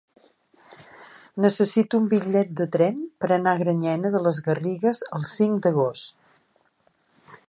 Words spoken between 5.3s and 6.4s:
cinc d'agost.